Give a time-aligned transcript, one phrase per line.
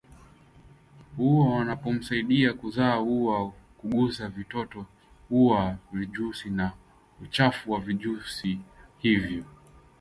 [1.19, 4.85] au wanapomsaidia kuzaa au kugusa vitoto
[5.31, 6.73] au vijusi na
[7.21, 8.59] uchafu wa vijusi
[8.97, 9.43] hivyo